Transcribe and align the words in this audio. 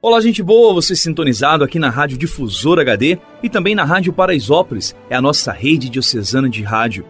Olá, 0.00 0.20
gente 0.20 0.44
boa, 0.44 0.72
você 0.72 0.94
sintonizado 0.94 1.64
aqui 1.64 1.76
na 1.76 1.90
Rádio 1.90 2.16
Difusor 2.16 2.78
HD 2.78 3.18
e 3.42 3.48
também 3.50 3.74
na 3.74 3.82
Rádio 3.82 4.12
Paraisópolis. 4.12 4.94
É 5.10 5.16
a 5.16 5.20
nossa 5.20 5.50
rede 5.50 5.90
diocesana 5.90 6.48
de 6.48 6.62
rádio. 6.62 7.04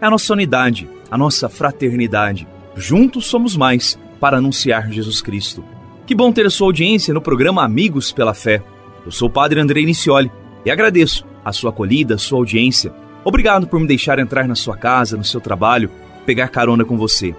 É 0.00 0.06
a 0.06 0.10
nossa 0.10 0.34
unidade, 0.34 0.88
a 1.10 1.18
nossa 1.18 1.48
fraternidade. 1.48 2.46
Juntos 2.76 3.26
somos 3.26 3.56
mais 3.56 3.98
para 4.20 4.36
anunciar 4.36 4.88
Jesus 4.88 5.20
Cristo. 5.20 5.64
Que 6.06 6.14
bom 6.14 6.30
ter 6.30 6.46
a 6.46 6.50
sua 6.50 6.68
audiência 6.68 7.12
no 7.12 7.20
programa 7.20 7.64
Amigos 7.64 8.12
pela 8.12 8.32
Fé. 8.32 8.62
Eu 9.04 9.10
sou 9.10 9.28
o 9.28 9.32
Padre 9.32 9.58
Andrei 9.58 9.84
Nicioli 9.84 10.30
e 10.64 10.70
agradeço 10.70 11.26
a 11.44 11.52
sua 11.52 11.70
acolhida, 11.70 12.14
a 12.14 12.18
sua 12.18 12.38
audiência. 12.38 12.94
Obrigado 13.24 13.66
por 13.66 13.80
me 13.80 13.88
deixar 13.88 14.20
entrar 14.20 14.46
na 14.46 14.54
sua 14.54 14.76
casa, 14.76 15.16
no 15.16 15.24
seu 15.24 15.40
trabalho, 15.40 15.90
pegar 16.24 16.46
carona 16.50 16.84
com 16.84 16.96
você. 16.96 17.34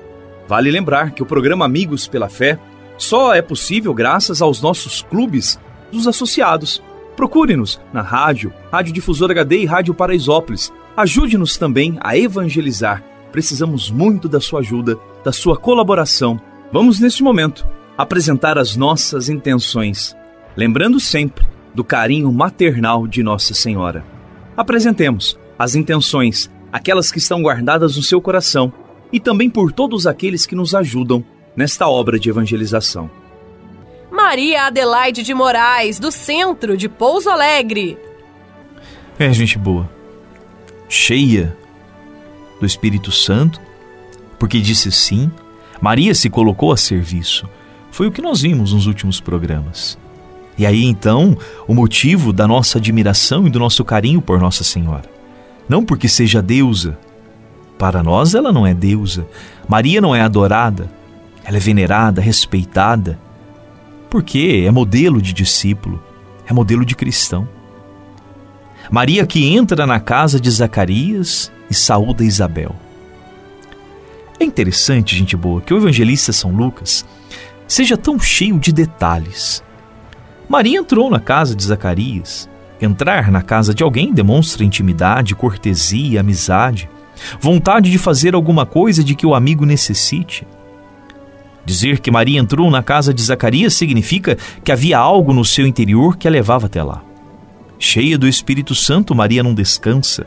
Vale 0.46 0.70
lembrar 0.70 1.12
que 1.12 1.24
o 1.24 1.26
programa 1.26 1.64
Amigos 1.64 2.06
pela 2.06 2.28
Fé 2.28 2.60
só 3.00 3.34
é 3.34 3.42
possível 3.42 3.94
graças 3.94 4.42
aos 4.42 4.62
nossos 4.62 5.02
clubes 5.02 5.58
dos 5.92 6.06
associados. 6.06 6.84
Procure-nos 7.16 7.80
na 7.94 8.02
rádio, 8.02 8.54
Rádio 8.72 8.94
Difusor 8.94 9.32
HD 9.32 9.60
e 9.60 9.66
Rádio 9.66 9.94
Paraisópolis. 9.94 10.72
Ajude-nos 10.96 11.58
também 11.58 11.98
a 12.02 12.18
evangelizar. 12.18 13.02
Precisamos 13.32 13.90
muito 13.90 14.28
da 14.28 14.42
sua 14.42 14.60
ajuda, 14.60 15.00
da 15.24 15.32
sua 15.32 15.58
colaboração. 15.58 16.40
Vamos, 16.74 17.00
neste 17.00 17.24
momento, 17.24 17.66
apresentar 17.98 18.58
as 18.58 18.76
nossas 18.76 19.30
intenções, 19.30 20.16
lembrando 20.56 21.00
sempre 21.00 21.48
do 21.74 21.84
carinho 21.84 22.32
maternal 22.34 23.08
de 23.08 23.24
Nossa 23.24 23.54
Senhora. 23.54 24.04
Apresentemos 24.58 25.40
as 25.58 25.74
intenções, 25.74 26.52
aquelas 26.72 27.12
que 27.12 27.18
estão 27.18 27.42
guardadas 27.42 27.96
no 27.96 28.04
seu 28.04 28.22
coração, 28.22 28.74
e 29.12 29.20
também 29.20 29.50
por 29.50 29.72
todos 29.72 30.06
aqueles 30.06 30.46
que 30.46 30.56
nos 30.56 30.76
ajudam 30.76 31.24
nesta 31.60 31.90
obra 31.90 32.18
de 32.18 32.30
evangelização. 32.30 33.12
Maria 34.10 34.68
Adelaide 34.68 35.24
de 35.24 35.34
Moraes, 35.34 36.00
do 36.00 36.10
centro 36.10 36.78
de 36.78 36.88
Pouso 36.88 37.30
Alegre. 37.30 37.98
É, 39.20 39.30
gente 39.34 39.58
boa. 39.58 39.90
Cheia 40.88 41.54
do 42.62 42.66
Espírito 42.66 43.12
Santo, 43.12 43.60
porque 44.40 44.62
disse 44.62 44.90
sim, 44.90 45.30
Maria 45.82 46.16
se 46.16 46.30
colocou 46.30 46.72
a 46.72 46.78
serviço. 46.78 47.46
Foi 47.92 48.08
o 48.08 48.12
que 48.12 48.22
nós 48.22 48.40
vimos 48.40 48.72
nos 48.72 48.88
últimos 48.88 49.20
programas. 49.20 49.98
E 50.58 50.66
aí 50.66 50.86
então, 50.86 51.38
o 51.68 51.74
motivo 51.74 52.32
da 52.32 52.48
nossa 52.48 52.78
admiração 52.78 53.46
e 53.46 53.50
do 53.50 53.60
nosso 53.60 53.84
carinho 53.84 54.22
por 54.22 54.40
Nossa 54.40 54.64
Senhora. 54.64 55.10
Não 55.68 55.84
porque 55.84 56.08
seja 56.08 56.42
deusa. 56.42 56.98
Para 57.78 58.02
nós 58.02 58.34
ela 58.34 58.54
não 58.54 58.66
é 58.66 58.74
deusa. 58.74 59.28
Maria 59.68 60.00
não 60.00 60.16
é 60.16 60.22
adorada. 60.22 60.99
Ela 61.50 61.58
é 61.58 61.60
venerada, 61.60 62.22
respeitada, 62.22 63.20
porque 64.08 64.66
é 64.68 64.70
modelo 64.70 65.20
de 65.20 65.34
discípulo, 65.34 66.00
é 66.46 66.54
modelo 66.54 66.86
de 66.86 66.96
cristão. 66.96 67.50
Maria 68.92 69.26
que 69.26 69.48
entra 69.48 69.88
na 69.88 70.00
casa 70.00 70.40
de 70.40 70.48
Zacarias 70.52 71.52
e 71.68 71.74
saúda 71.74 72.24
Isabel. 72.24 72.76
É 74.40 74.44
interessante, 74.44 75.16
gente 75.16 75.36
boa, 75.36 75.60
que 75.60 75.74
o 75.74 75.78
evangelista 75.78 76.32
São 76.32 76.52
Lucas 76.52 77.04
seja 77.68 77.98
tão 77.98 78.20
cheio 78.20 78.60
de 78.60 78.72
detalhes. 78.72 79.64
Maria 80.48 80.78
entrou 80.78 81.10
na 81.10 81.20
casa 81.20 81.56
de 81.56 81.64
Zacarias. 81.64 82.48
Entrar 82.80 83.32
na 83.32 83.42
casa 83.42 83.74
de 83.74 83.82
alguém 83.82 84.14
demonstra 84.14 84.64
intimidade, 84.64 85.34
cortesia, 85.34 86.20
amizade, 86.20 86.88
vontade 87.42 87.90
de 87.90 87.98
fazer 87.98 88.36
alguma 88.36 88.68
coisa 88.68 89.04
de 89.04 89.16
que 89.16 89.26
o 89.26 89.34
amigo 89.34 89.66
necessite. 89.66 90.46
Dizer 91.70 92.00
que 92.00 92.10
Maria 92.10 92.40
entrou 92.40 92.72
na 92.72 92.82
casa 92.82 93.14
de 93.14 93.22
Zacarias 93.22 93.76
significa 93.76 94.36
que 94.64 94.72
havia 94.72 94.98
algo 94.98 95.32
no 95.32 95.46
seu 95.46 95.68
interior 95.68 96.18
que 96.18 96.28
a 96.28 96.32
levava 96.32 96.66
até 96.66 96.82
lá. 96.82 97.04
Cheia 97.78 98.18
do 98.18 98.28
Espírito 98.28 98.74
Santo, 98.74 99.14
Maria 99.14 99.44
não 99.44 99.54
descansa, 99.54 100.26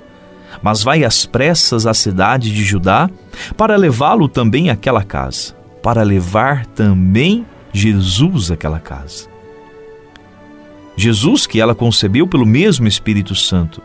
mas 0.63 0.85
vai 0.85 1.03
às 1.03 1.27
pressas 1.27 1.85
à 1.85 1.93
cidade 1.93 2.55
de 2.55 2.63
Judá 2.63 3.11
para 3.57 3.75
levá-lo 3.75 4.29
também 4.29 4.71
àquela 4.71 5.03
casa, 5.03 5.53
para 5.83 6.05
levar 6.05 6.65
também 6.65 7.45
Jesus 7.73 8.53
àquela 8.53 8.79
casa. 8.79 9.27
Jesus 10.97 11.45
que 11.45 11.61
ela 11.61 11.75
concebeu 11.75 12.25
pelo 12.25 12.47
mesmo 12.47 12.87
Espírito 12.87 13.35
Santo. 13.35 13.83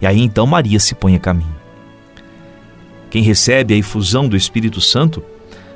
E 0.00 0.06
aí 0.08 0.20
então 0.20 0.44
Maria 0.44 0.80
se 0.80 0.96
põe 0.96 1.14
a 1.14 1.20
caminho. 1.20 1.54
Quem 3.10 3.22
recebe 3.22 3.74
a 3.74 3.76
efusão 3.76 4.28
do 4.28 4.36
Espírito 4.36 4.80
Santo 4.80 5.22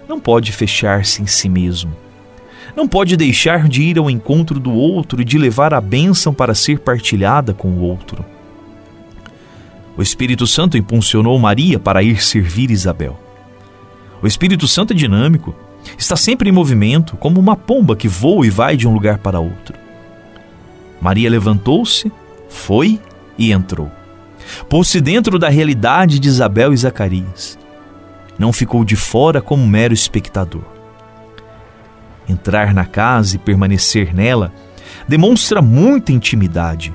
não 0.09 0.21
pode 0.21 0.53
fechar-se 0.53 1.23
em 1.23 1.27
si 1.27 1.49
mesmo. 1.49 1.93
Não 2.75 2.89
pode 2.89 3.17
deixar 3.17 3.69
de 3.69 3.83
ir 3.83 3.99
ao 3.99 4.11
encontro 4.11 4.59
do 4.59 4.73
outro 4.73 5.21
e 5.21 5.25
de 5.25 5.37
levar 5.39 5.75
a 5.75 5.81
bênção 5.81 6.33
para 6.33 6.55
ser 6.55 6.79
partilhada 6.79 7.53
com 7.53 7.69
o 7.69 7.81
outro. 7.81 8.25
O 9.97 10.03
Espírito 10.03 10.47
Santo 10.47 10.79
impulsionou 10.79 11.39
Maria 11.39 11.79
para 11.79 12.03
ir 12.03 12.23
servir 12.23 12.71
Isabel. 12.71 13.19
O 14.23 14.27
Espírito 14.27 14.67
Santo 14.67 14.93
é 14.93 14.97
dinâmico, 14.97 15.55
está 15.99 16.17
sempre 16.17 16.49
em 16.49 16.53
movimento, 16.53 17.17
como 17.17 17.39
uma 17.39 17.57
pomba 17.57 17.95
que 17.95 18.09
voa 18.09 18.47
e 18.47 18.51
vai 18.51 18.77
de 18.77 18.89
um 18.89 18.95
lugar 18.95 19.19
para 19.19 19.41
outro. 19.41 19.77
Maria 21.01 21.29
levantou-se, 21.29 22.11
foi 22.49 22.99
e 23.37 23.53
entrou. 23.53 23.91
Pôs-se 24.69 25.01
dentro 25.01 25.39
da 25.39 25.49
realidade 25.49 26.19
de 26.19 26.29
Isabel 26.29 26.73
e 26.73 26.77
Zacarias 26.77 27.59
não 28.39 28.53
ficou 28.53 28.85
de 28.85 28.97
fora 28.97 29.41
como 29.41 29.67
mero 29.67 29.95
espectador. 29.95 30.65
Entrar 32.29 32.73
na 32.73 32.85
casa 32.85 33.37
e 33.37 33.39
permanecer 33.39 34.15
nela 34.15 34.53
demonstra 35.09 35.61
muita 35.61 36.13
intimidade. 36.13 36.95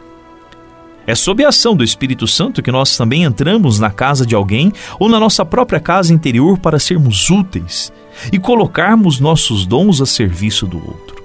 É 1.06 1.16
sob 1.16 1.44
a 1.44 1.50
ação 1.50 1.76
do 1.76 1.84
Espírito 1.84 2.28
Santo 2.28 2.62
que 2.62 2.72
nós 2.72 2.98
também 2.98 3.24
entramos 3.24 3.80
na 3.80 3.90
casa 3.90 4.26
de 4.26 4.36
alguém 4.36 4.74
ou 5.00 5.08
na 5.08 5.20
nossa 5.20 5.46
própria 5.46 5.80
casa 5.80 6.14
interior 6.14 6.58
para 6.58 6.80
sermos 6.80 7.30
úteis 7.30 7.94
e 8.32 8.38
colocarmos 8.38 9.20
nossos 9.20 9.66
dons 9.66 10.02
a 10.02 10.06
serviço 10.06 10.68
do 10.68 10.78
outro. 10.78 11.24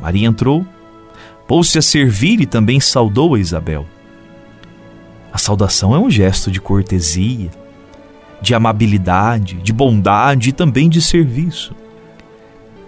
Maria 0.00 0.26
entrou, 0.26 0.66
pôs-se 1.46 1.78
a 1.78 1.82
servir 1.82 2.40
e 2.40 2.46
também 2.46 2.80
saudou 2.80 3.34
a 3.34 3.38
Isabel. 3.38 3.86
A 5.32 5.36
saudação 5.38 5.94
é 5.94 5.98
um 5.98 6.10
gesto 6.10 6.50
de 6.50 6.60
cortesia, 6.60 7.50
de 8.44 8.54
amabilidade, 8.54 9.54
de 9.56 9.72
bondade 9.72 10.50
e 10.50 10.52
também 10.52 10.88
de 10.88 11.00
serviço. 11.00 11.74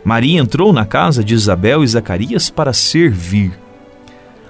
Maria 0.05 0.39
entrou 0.39 0.73
na 0.73 0.85
casa 0.85 1.25
de 1.25 1.35
Isabel 1.35 1.83
e 1.83 1.87
Zacarias 1.89 2.51
para 2.51 2.73
servir. 2.73 3.59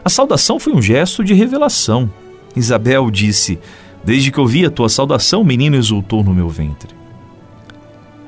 A 0.05 0.09
saudação 0.11 0.59
foi 0.59 0.75
um 0.75 0.83
gesto 0.83 1.25
de 1.25 1.33
revelação. 1.33 2.11
Isabel 2.55 3.11
disse: 3.11 3.59
Desde 4.05 4.33
que 4.33 4.41
ouvi 4.41 4.67
a 4.67 4.71
tua 4.71 4.89
saudação, 4.89 5.43
o 5.43 5.45
menino 5.45 5.77
exultou 5.77 6.25
no 6.25 6.35
meu 6.35 6.49
ventre. 6.49 6.95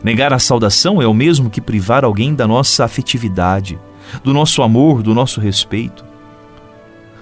Negar 0.03 0.33
a 0.33 0.39
saudação 0.39 1.03
é 1.03 1.07
o 1.07 1.13
mesmo 1.13 1.51
que 1.51 1.61
privar 1.61 2.05
alguém 2.05 2.33
da 2.33 2.47
nossa 2.47 2.85
afetividade, 2.85 3.77
do 4.23 4.33
nosso 4.33 4.63
amor, 4.63 5.03
do 5.03 5.13
nosso 5.13 5.41
respeito. 5.41 6.05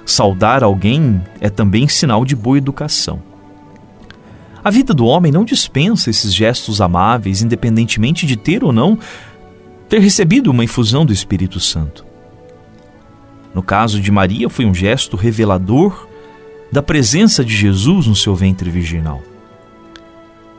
Saudar 0.05 0.63
alguém 0.63 1.21
é 1.41 1.49
também 1.49 1.89
sinal 1.89 2.25
de 2.25 2.37
boa 2.37 2.59
educação. 2.59 3.21
A 4.67 4.71
vida 4.71 4.93
do 4.93 5.07
homem 5.07 5.31
não 5.31 5.45
dispensa 5.45 6.11
esses 6.11 6.35
gestos 6.35 6.81
amáveis, 6.81 7.41
independentemente 7.41 8.27
de 8.27 8.37
ter 8.37 8.65
ou 8.65 8.73
não 8.73 8.99
ter 9.89 10.01
recebido 10.01 10.51
uma 10.51 10.65
infusão 10.65 11.07
do 11.07 11.13
Espírito 11.13 11.61
Santo. 11.61 12.05
No 13.55 13.63
caso 13.63 14.01
de 14.01 14.11
Maria, 14.11 14.51
foi 14.51 14.65
um 14.67 14.75
gesto 14.75 15.17
revelador 15.17 16.09
da 16.73 16.83
presença 16.83 17.45
de 17.45 17.55
Jesus 17.55 18.09
no 18.09 18.17
seu 18.17 18.35
ventre 18.35 18.69
virginal. 18.69 19.23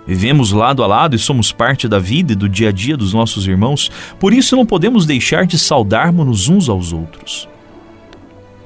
Vivemos 0.07 0.53
lado 0.53 0.85
a 0.85 0.87
lado 0.87 1.13
e 1.13 1.19
somos 1.19 1.51
parte 1.51 1.85
da 1.85 1.99
vida 1.99 2.31
e 2.31 2.35
do 2.37 2.47
dia 2.47 2.69
a 2.69 2.71
dia 2.71 2.95
dos 2.95 3.11
nossos 3.11 3.45
irmãos, 3.45 3.91
por 4.17 4.31
isso 4.31 4.55
não 4.55 4.65
podemos 4.65 5.05
deixar 5.05 5.45
de 5.45 5.59
saudarmos-nos 5.59 6.47
uns 6.47 6.69
aos 6.69 6.93
outros. 6.93 7.49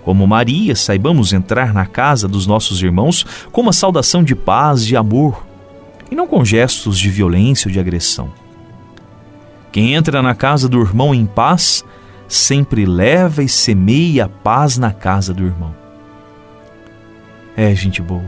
Como 0.04 0.26
Maria, 0.26 0.76
saibamos 0.76 1.32
entrar 1.32 1.74
na 1.74 1.86
casa 1.86 2.28
dos 2.28 2.48
nossos 2.48 2.82
irmãos 2.82 3.26
com 3.52 3.62
uma 3.62 3.74
saudação 3.74 4.24
de 4.24 4.36
paz, 4.36 4.86
de 4.86 4.96
amor, 4.96 5.46
e 6.10 6.16
não 6.16 6.28
com 6.28 6.44
gestos 6.44 6.98
de 6.98 7.10
violência 7.10 7.68
ou 7.68 7.72
de 7.72 7.80
agressão. 7.80 8.32
Quem 9.72 9.94
entra 9.94 10.22
na 10.22 10.36
casa 10.36 10.68
do 10.68 10.82
irmão 10.82 11.14
em 11.14 11.26
paz 11.26 11.86
sempre 12.28 12.86
leva 12.86 13.44
e 13.44 13.48
semeia 13.48 14.26
a 14.26 14.30
paz 14.30 14.78
na 14.78 14.92
casa 14.92 15.34
do 15.34 15.46
irmão. 15.46 15.74
É, 17.56 17.74
gente 17.76 18.02
boa, 18.02 18.24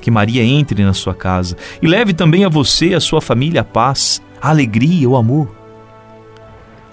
que 0.00 0.10
Maria 0.10 0.42
entre 0.42 0.82
na 0.82 0.92
sua 0.92 1.14
casa 1.14 1.56
e 1.80 1.86
leve 1.86 2.12
também 2.12 2.44
a 2.44 2.48
você 2.48 2.88
e 2.88 2.94
a 2.94 3.00
sua 3.00 3.20
família 3.20 3.60
a 3.60 3.64
paz, 3.64 4.20
a 4.40 4.50
alegria, 4.50 5.08
o 5.08 5.16
amor. 5.16 5.54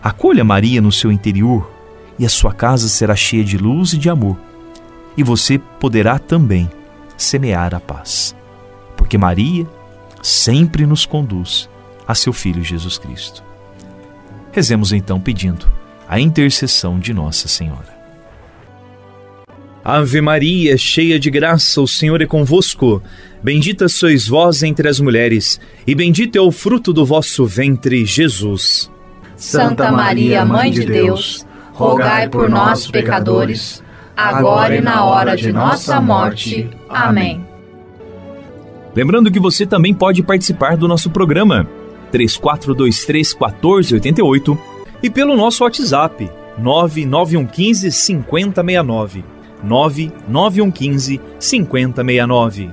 Acolha 0.04 0.44
Maria 0.44 0.82
no 0.82 0.92
seu 0.92 1.12
interior 1.12 1.81
e 2.22 2.26
a 2.26 2.30
sua 2.30 2.54
casa 2.54 2.88
será 2.88 3.16
cheia 3.16 3.44
de 3.44 3.58
luz 3.58 3.94
e 3.94 3.98
de 3.98 4.08
amor. 4.08 4.38
E 5.18 5.24
você 5.24 5.58
poderá 5.58 6.20
também 6.20 6.70
semear 7.18 7.74
a 7.74 7.80
paz. 7.80 8.36
Porque 8.96 9.18
Maria 9.18 9.66
sempre 10.22 10.86
nos 10.86 11.04
conduz 11.04 11.68
a 12.08 12.14
seu 12.14 12.32
Filho 12.32 12.64
Jesus 12.64 13.00
Cristo. 13.00 13.44
Rezemos 14.52 14.94
então 14.94 15.20
pedindo 15.20 15.66
a 16.08 16.20
intercessão 16.20 17.00
de 17.00 17.12
Nossa 17.12 17.48
Senhora. 17.48 17.90
Ave 19.84 20.22
Maria, 20.22 20.78
cheia 20.78 21.20
de 21.20 21.32
graça, 21.32 21.82
o 21.82 21.88
Senhor 21.88 22.22
é 22.22 22.28
convosco. 22.28 23.02
Bendita 23.44 23.90
sois 23.90 24.28
vós 24.28 24.62
entre 24.62 24.88
as 24.88 25.00
mulheres, 25.00 25.60
e 25.88 25.96
bendito 25.96 26.36
é 26.36 26.42
o 26.42 26.52
fruto 26.52 26.94
do 26.94 27.04
vosso 27.04 27.48
ventre, 27.48 28.06
Jesus. 28.06 28.92
Santa 29.36 29.92
Maria, 29.92 30.46
Mãe 30.46 30.70
de 30.70 30.86
Deus, 30.86 31.48
rogai 31.74 32.28
por 32.30 32.50
nós, 32.50 32.90
pecadores, 32.90 33.84
agora 34.16 34.76
e 34.76 34.82
na 34.82 35.06
hora 35.06 35.36
de 35.36 35.52
nossa 35.52 36.00
morte. 36.00 36.70
Amém. 36.90 37.46
Lembrando 38.96 39.32
que 39.32 39.40
você 39.40 39.66
também 39.66 39.94
pode 39.94 40.22
participar 40.22 40.76
do 40.76 40.88
nosso 40.88 41.10
programa 41.10 41.68
3423 42.12 43.34
1488 43.34 44.58
e 45.02 45.10
pelo 45.10 45.36
nosso 45.36 45.64
WhatsApp 45.64 46.30
99115 46.58 47.92
5069. 47.92 49.24
99115 49.64 51.22
5069. 51.40 52.70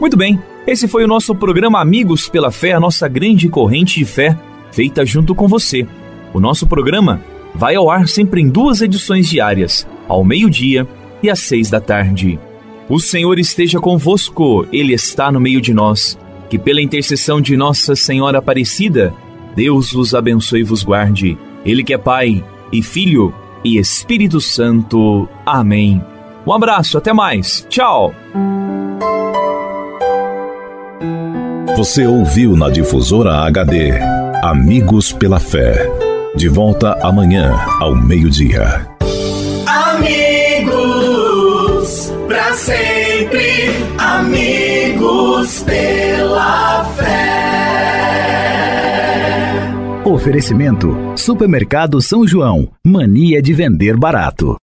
Muito 0.00 0.16
bem, 0.16 0.40
esse 0.66 0.86
foi 0.86 1.04
o 1.04 1.08
nosso 1.08 1.34
programa 1.34 1.80
Amigos 1.80 2.28
pela 2.28 2.50
Fé, 2.50 2.72
a 2.72 2.80
nossa 2.80 3.08
grande 3.08 3.48
corrente 3.48 3.98
de 3.98 4.04
fé, 4.04 4.38
feita 4.70 5.04
junto 5.04 5.34
com 5.34 5.48
você. 5.48 5.86
O 6.32 6.40
nosso 6.40 6.66
programa 6.66 7.20
vai 7.54 7.74
ao 7.74 7.90
ar 7.90 8.08
sempre 8.08 8.40
em 8.40 8.48
duas 8.48 8.80
edições 8.80 9.28
diárias, 9.28 9.86
ao 10.08 10.24
meio-dia 10.24 10.86
e 11.22 11.30
às 11.30 11.40
seis 11.40 11.70
da 11.70 11.80
tarde. 11.80 12.38
O 12.88 12.98
Senhor 12.98 13.38
esteja 13.38 13.78
convosco, 13.78 14.66
Ele 14.72 14.92
está 14.92 15.30
no 15.30 15.40
meio 15.40 15.60
de 15.60 15.72
nós. 15.72 16.18
Que 16.50 16.58
pela 16.58 16.82
intercessão 16.82 17.40
de 17.40 17.56
Nossa 17.56 17.96
Senhora 17.96 18.38
Aparecida, 18.38 19.14
Deus 19.56 19.92
vos 19.92 20.14
abençoe 20.14 20.60
e 20.60 20.64
vos 20.64 20.82
guarde. 20.82 21.38
Ele 21.64 21.82
que 21.82 21.94
é 21.94 21.98
Pai 21.98 22.44
e 22.70 22.82
Filho 22.82 23.34
e 23.64 23.78
Espírito 23.78 24.40
Santo. 24.40 25.28
Amém. 25.46 26.02
Um 26.46 26.52
abraço, 26.52 26.98
até 26.98 27.12
mais. 27.12 27.66
Tchau. 27.70 28.12
Você 31.76 32.06
ouviu 32.06 32.56
na 32.56 32.68
difusora 32.68 33.46
HD 33.46 33.92
Amigos 34.42 35.12
pela 35.12 35.40
Fé. 35.40 36.01
De 36.34 36.48
volta 36.48 36.98
amanhã 37.02 37.52
ao 37.78 37.94
meio-dia. 37.94 38.88
Amigos, 39.92 41.30
para 42.26 42.54
sempre, 42.54 43.68
amigos 43.98 45.62
pela 45.62 46.84
fé. 46.96 47.32
Oferecimento: 50.06 50.96
Supermercado 51.16 52.00
São 52.00 52.26
João. 52.26 52.66
Mania 52.82 53.42
de 53.42 53.52
vender 53.52 53.94
barato. 53.98 54.56